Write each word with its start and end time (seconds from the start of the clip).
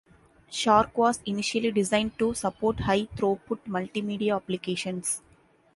Shark 0.49 0.97
was 0.97 1.19
initially 1.27 1.71
designed 1.71 2.17
to 2.17 2.33
support 2.33 2.79
high 2.79 3.05
throughput 3.05 3.59
multimedia 3.67 4.35
applications. 4.35 5.21